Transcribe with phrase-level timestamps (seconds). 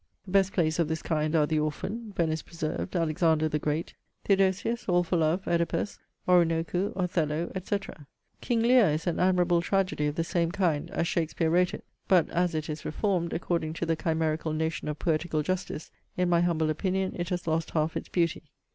[0.25, 3.93] 'The best plays of this kind are The Orphan, Venice Preserved, Alexander the Great,
[4.25, 7.77] Theodosius, All for Love, Oedipus, Oroonoko, Othello, &c.
[8.41, 12.27] 'King Lear is an admirable tragedy of the same kind, as Shakespeare wrote it: but
[12.31, 16.71] as it is reformed according to the chimerical notion of POETICAL JUSTICE, in my humble
[16.71, 18.45] opinion it has lost half its beauty.